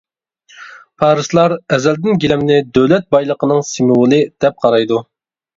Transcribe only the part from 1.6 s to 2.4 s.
ئەزەلدىن